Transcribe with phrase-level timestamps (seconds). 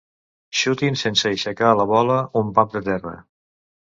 [0.59, 3.15] Xutin sense aixecar la bola un pam de terra.